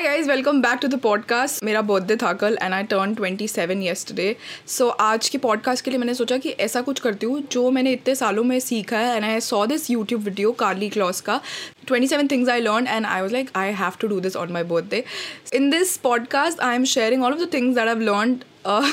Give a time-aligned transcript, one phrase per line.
[0.00, 3.48] Hi guys welcome back to the podcast मेरा birthday था कल and I turn twenty
[3.48, 7.42] seven yesterday so आज की पॉडकास्ट के लिए मैंने सोचा कि ऐसा कुछ करती हूँ,
[7.52, 11.20] जो मैंने इतने सालों में सीखा है and I saw this YouTube video Karlie Kloss
[11.20, 11.40] का
[11.86, 14.52] twenty seven things I learn and I was like I have to do this on
[14.52, 15.04] my birthday
[15.54, 18.91] in this podcast I am sharing all of the things that I've learn uh,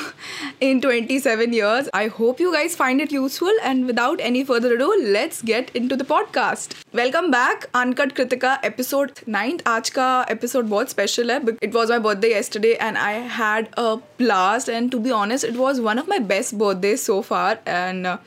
[0.60, 1.88] in 27 years.
[1.92, 3.52] I hope you guys find it useful.
[3.62, 6.74] And without any further ado, let's get into the podcast.
[6.92, 9.60] Welcome back, Uncut Kritika, episode 9.
[9.66, 11.40] आज का episode बहुत special है.
[11.62, 14.68] It was my birthday yesterday and I had a blast.
[14.68, 17.58] And to be honest, it was one of my best birthdays so far.
[17.66, 18.18] And uh,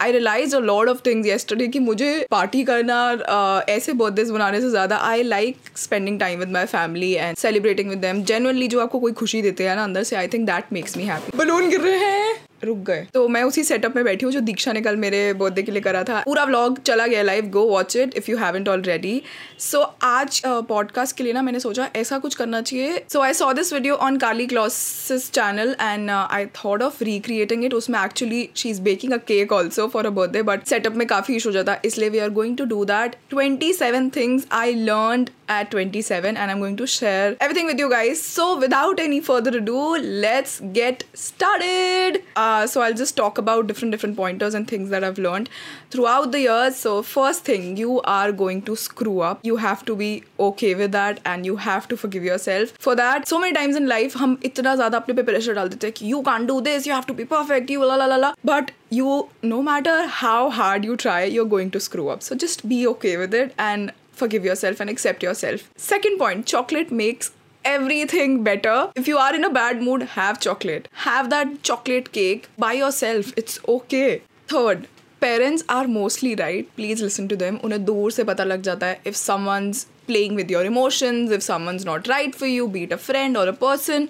[0.00, 3.00] I realized a lot of things yesterday कि मुझे party करना
[3.36, 7.88] uh, ऐसे birthdays बनाने से ज़्यादा I like spending time with my family and celebrating
[7.88, 8.24] with them.
[8.32, 11.03] Genuinely जो आपको कोई खुशी देते हैं ना अंदर से I think that makes me
[11.05, 14.39] happy balloon गिर रहे हैं। रुक गए। तो मैं उसी सेटअप में बैठी हूँ जो
[14.39, 17.63] दीक्षा ने कल मेरे बर्थडे के लिए करा था। पूरा व्लॉग चला गया live go
[17.69, 19.21] watch it if you haven't already
[19.59, 23.33] so आज पॉडकास्ट uh, के लिए ना मैंने सोचा ऐसा कुछ करना चाहिए। So I
[23.33, 28.47] saw this video on Karlie Kloss's channel and I thought of recreating it उसमें actually
[28.55, 31.71] she is baking a cake also for a birthday but setup में काफ़ी इशू जाता।
[31.71, 36.37] है इसलिए we are going to do that twenty seven things I learn at 27
[36.37, 38.21] and I'm going to share everything with you guys.
[38.23, 39.85] So without any further ado,
[40.25, 42.19] let's get started.
[42.35, 45.48] Uh, so I'll just talk about different different pointers and things that I've learned
[45.90, 46.76] throughout the years.
[46.76, 49.40] So first thing, you are going to screw up.
[49.42, 53.28] You have to be okay with that and you have to forgive yourself for that.
[53.28, 56.12] So many times in life हम इतना ज़्यादा अपने पे pressure डाल देते हैं कि
[56.12, 58.32] you can't do this, you have to be perfect, you la la la la.
[58.52, 62.22] But you, no matter how hard you try, you're going to screw up.
[62.22, 65.70] So just be okay with it and forgive yourself and accept yourself.
[65.76, 67.32] Second point chocolate makes
[67.64, 68.90] everything better.
[68.94, 70.88] If you are in a bad mood, have chocolate.
[71.04, 73.32] Have that chocolate cake by yourself.
[73.36, 74.22] It's okay.
[74.48, 74.86] Third,
[75.20, 76.68] parents are mostly right.
[76.76, 77.58] Please listen to them.
[77.64, 81.86] उन्हें दूर से पता लग जाता है if someone's playing with your emotions, if someone's
[81.90, 84.08] not right for you, be it a friend or a person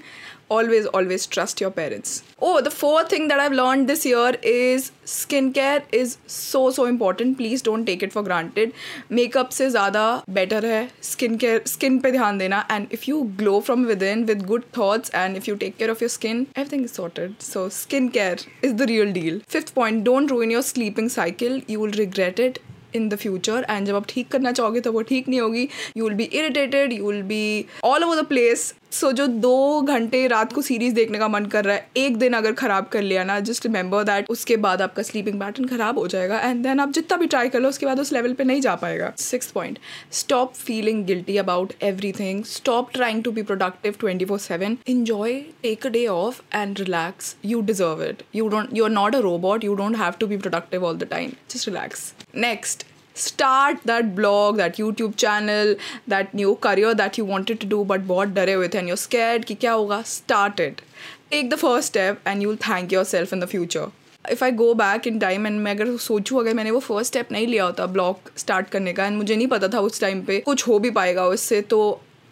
[0.57, 4.91] always always trust your parents oh the fourth thing that i've learned this year is
[5.13, 8.75] skincare is so so important please don't take it for granted
[9.21, 10.05] makeup se zyada
[10.41, 14.69] better hai skincare skin pe dhyan dena and if you glow from within with good
[14.81, 18.79] thoughts and if you take care of your skin everything is sorted so skincare is
[18.85, 22.65] the real deal fifth point don't ruin your sleeping cycle you will regret it
[22.97, 26.05] in the future and जब आप ठीक करना चाहोगे तो वो ठीक नहीं होगी you
[26.05, 27.45] will be irritated you will be
[27.85, 31.46] all over the place so so, जो दो घंटे रात को सीरीज़ देखने का मन
[31.46, 34.82] कर रहा है एक दिन अगर खराब कर लिया ना जस्ट रिमेंबर दैट उसके बाद
[34.82, 37.86] आपका स्लीपिंग पैटर्न खराब हो जाएगा एंड देन आप जितना भी ट्राई कर लो उसके
[37.86, 39.80] बाद उस लेवल पे नहीं जा पाएगा। Six point
[40.14, 41.74] stop feeling guilty about
[42.20, 46.80] everything stop trying to be productive twenty four seven enjoy take a day off and
[46.80, 50.28] relax you deserve it you don't you are not a robot you don't have to
[50.28, 52.86] be productive all the time just relax next
[53.20, 55.76] start that blog that youtube channel
[56.14, 59.46] that new career that you wanted to do but बहुत हुए थे and you're scared
[59.46, 60.84] कि क्या होगा start it
[61.32, 63.88] take the first step and you'll thank yourself in the future
[64.32, 67.32] if I go back in time and मैं अगर सोचूँ अगर मैंने वो फ़र्स्ट स्टेप
[67.32, 70.40] नहीं लिया होता ब्लॉग स्टार्ट करने का एंड मुझे नहीं पता था उस टाइम पे
[70.46, 71.80] कुछ हो भी पाएगा उससे तो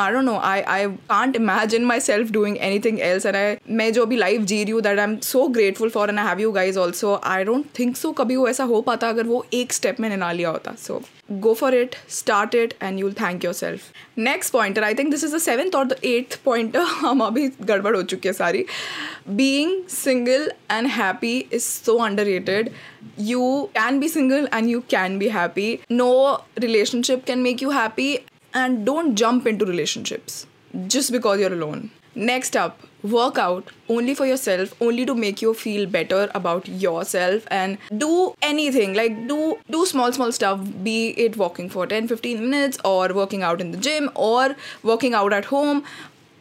[0.02, 0.38] I don't know.
[0.50, 0.78] I I
[1.10, 3.24] can't imagine myself doing anything else.
[3.30, 6.22] And I मैं जो अभी life जी रही हूँ that I'm so grateful for and
[6.22, 7.12] I have you guys also.
[7.32, 10.30] I don't think so कभी वो ऐसा हो पाता अगर वो एक step मैंने ना
[10.32, 10.74] लिया होता.
[10.86, 11.02] So
[11.46, 13.92] go for it, start it, and you'll thank yourself.
[14.16, 16.84] Next pointer, I think this is the seventh or the eighth pointer.
[17.04, 18.64] हम अभी गड़बड़ हो चुकी है सारी.
[19.42, 20.48] Being single
[20.78, 22.72] and happy is so underrated.
[23.30, 23.46] You
[23.78, 25.70] can be single and you can be happy.
[26.02, 26.12] No
[26.68, 28.10] relationship can make you happy
[28.53, 30.45] and don't jump into relationships
[30.87, 31.91] just because you're alone.
[32.15, 37.45] Next up, work out only for yourself, only to make you feel better about yourself
[37.51, 38.95] and do anything.
[38.95, 43.43] Like do do small small stuff be it walking for 10 15 minutes or working
[43.43, 45.83] out in the gym or working out at home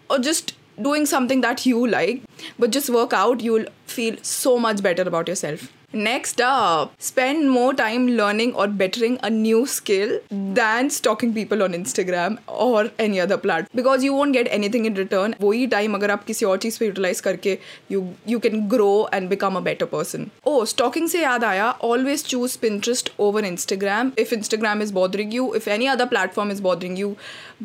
[0.09, 2.23] or just doing something that you like.
[2.59, 7.74] But just work out you'll feel so much better about yourself Next up, spend more
[7.74, 13.38] time learning or bettering a new skill than stalking people on Instagram or any other
[13.38, 15.36] platform because you won't get anything in return.
[15.42, 17.58] वही time अगर आप किसी और चीज़ पे utilize करके
[17.92, 20.30] you you can grow and become a better person.
[20.48, 24.18] Oh, stalking से याद आया always choose Pinterest over Instagram.
[24.26, 27.16] If Instagram is bothering you, if any other platform is bothering you,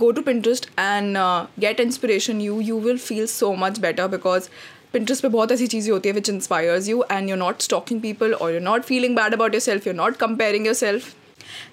[0.04, 2.40] go to Pinterest and uh, get inspiration.
[2.40, 4.50] You you will feel so much better because
[4.93, 8.33] Pinterest पर बहुत ऐसी चीज़ें होती है which inspires you and you not stalking people
[8.33, 11.13] और you not feeling bad about yourself you not comparing yourself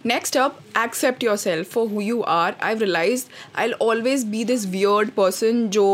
[0.06, 3.24] next up accept yourself for who you are I realise
[3.56, 5.88] I always be this weird person जो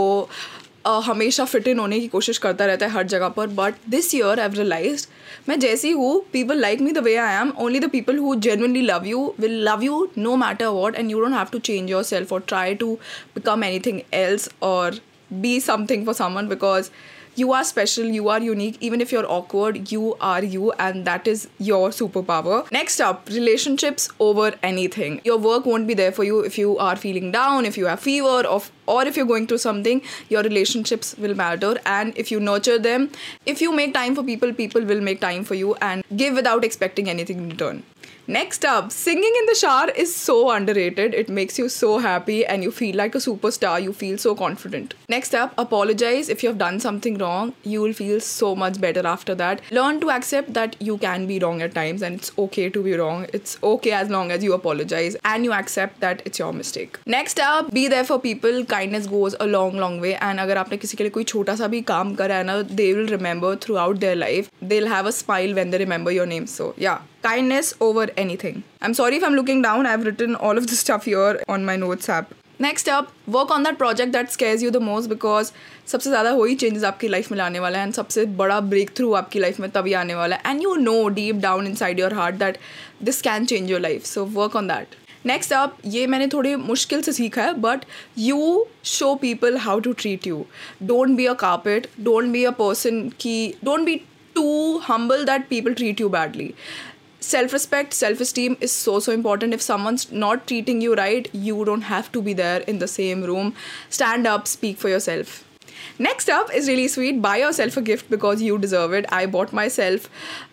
[0.86, 4.40] हमेशा fit in होने की कोशिश करता रहता है हर जगह पर but this year
[4.40, 5.06] I realise
[5.48, 8.82] मैं जैसी हूँ people like me the way I am only the people who genuinely
[8.82, 12.32] love you will love you no matter what and you don't have to change yourself
[12.32, 12.92] और try to
[13.34, 15.00] become anything else और
[15.40, 16.90] be something for someone because
[17.36, 18.76] you are special, you are unique.
[18.80, 22.70] Even if you're awkward, you are you, and that is your superpower.
[22.70, 25.20] Next up, relationships over anything.
[25.24, 27.98] Your work won't be there for you if you are feeling down, if you have
[27.98, 30.00] fever, or, or if you're going through something.
[30.28, 33.10] Your relationships will matter, and if you nurture them,
[33.46, 36.64] if you make time for people, people will make time for you and give without
[36.64, 37.82] expecting anything in return.
[38.27, 41.15] Next up, singing in the shower is so underrated.
[41.15, 43.81] It makes you so happy and you feel like a superstar.
[43.81, 44.93] You feel so confident.
[45.07, 47.53] Next up, apologize if you have done something wrong.
[47.63, 49.61] You will feel so much better after that.
[49.71, 52.93] Learn to accept that you can be wrong at times and it's okay to be
[52.93, 53.25] wrong.
[53.33, 56.99] It's okay as long as you apologize and you accept that it's your mistake.
[57.07, 58.63] Next up, be there for people.
[58.63, 60.13] Kindness goes a long, long way.
[60.13, 62.93] And अगर आपने किसी के लिए कोई छोटा सा भी काम करा है ना, they
[62.93, 64.51] will remember throughout their life.
[64.61, 66.45] They'll have a smile when they remember your name.
[66.45, 68.62] So yeah, kindness over anything.
[68.82, 69.86] I'm sorry if I'm looking down.
[69.86, 72.32] I've written all of this stuff here on my notes app.
[72.60, 75.50] Next up work on that project that scares you the most because
[75.86, 79.12] सबसे ज़्यादा वही changes आपकी life में लाने वाला है and सबसे बड़ा ब्रेक थ्रू
[79.14, 82.36] आपकी लाइफ में तभी आने वाला है and you know deep down inside your heart
[82.36, 82.58] that
[83.02, 84.94] this can change your life so work on that
[85.26, 87.84] next up ये मैंने थोड़ी मुश्किल से सीखा है but
[88.18, 90.44] you show people how to treat you
[90.82, 94.00] don't be a carpet don't be a person की don't be
[94.36, 96.52] too humble that people treat you badly
[97.24, 99.54] self respect, self esteem is so, so important.
[99.54, 103.22] If someone's not treating you right, you don't have to be there in the same
[103.22, 103.54] room.
[103.90, 105.44] Stand up, speak for yourself.
[105.98, 107.20] Next up is really sweet.
[107.22, 109.06] Buy yourself a gift because you deserve it.
[109.10, 110.08] I bought myself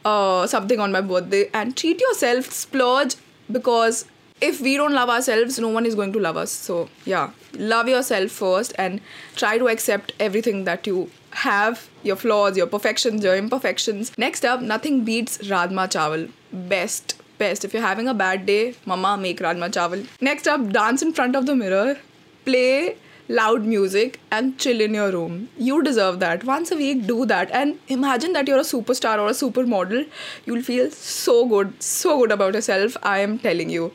[0.05, 3.15] uh, something on my birthday and treat yourself, splurge
[3.51, 4.05] because
[4.39, 6.51] if we don't love ourselves, no one is going to love us.
[6.51, 9.01] So, yeah, love yourself first and
[9.35, 14.11] try to accept everything that you have your flaws, your perfections, your imperfections.
[14.17, 16.31] Next up, nothing beats Rajma Chawal.
[16.51, 17.15] Best.
[17.37, 17.65] Best.
[17.65, 20.07] If you're having a bad day, mama make Rajma Chawal.
[20.21, 21.97] Next up, dance in front of the mirror.
[22.45, 22.97] Play
[23.29, 25.49] loud music and chill in your room.
[25.57, 26.43] You deserve that.
[26.43, 27.49] Once a week, do that.
[27.51, 30.07] And imagine that you're a superstar or a supermodel.
[30.45, 32.97] You'll feel so good, so good about yourself.
[33.01, 33.93] I am telling you.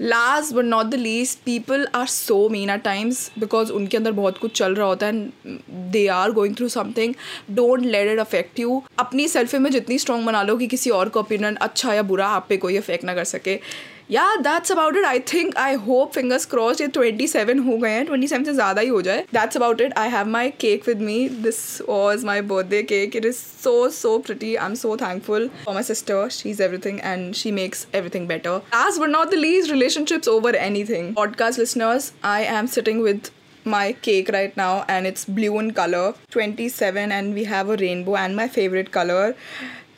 [0.00, 4.38] Last but not the least people are so mean at times because उनके अंदर बहुत
[4.38, 5.58] कुछ चल रहा होता है and
[5.92, 7.14] they are going through something
[7.50, 11.08] don't let it affect you अपनी selfie में जितनी स्ट्रॉन्ग बना लो कि किसी और
[11.08, 13.58] का ओपिनियन अच्छा या बुरा आप पे कोई अफेक्ट ना कर सके.
[14.11, 17.89] या that's about it I think I hope fingers cross ये ट्वेंटी सेवन हो गए
[17.89, 20.87] हैं ट्वेंटी सेवन से ज़्यादा ही हो जाए that's about it I have my cake
[20.87, 21.59] with me this
[21.89, 25.83] was my birthday cake it is so so pretty I am so thankful for my
[25.83, 30.27] sister she is everything and she makes everything better last but not the lease relationships
[30.27, 31.13] over anything.
[31.15, 33.31] Podcast listeners, I am sitting with
[33.65, 38.15] my cake right now and it's blue in color 27 and we have a rainbow
[38.17, 39.35] and my favorite color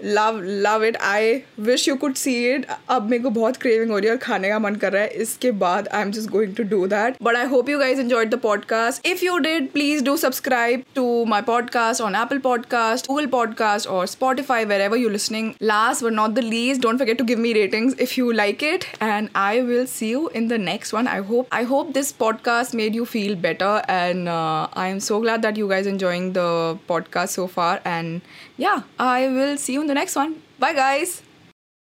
[0.04, 3.98] love love it I wish you could see it अब मेरे को बहुत craving हो
[3.98, 6.56] रही है और खाने का मन कर रहा है इसके बाद I am just going
[6.56, 10.04] to do that but I hope you guys enjoyed the podcast if you did please
[10.04, 15.10] do subscribe to my podcast on Apple podcast Google podcast और Spotify wherever you
[15.10, 18.64] listening last but not the least don't forget to give me ratings if you like
[18.64, 22.12] it and I will see you in the next one i hope i hope this
[22.14, 26.32] podcast made you feel better and uh, i am so glad that you guys enjoying
[26.34, 28.22] the podcast so far and
[28.58, 30.37] yeah i will see you in the next one.
[30.59, 31.23] Bye guys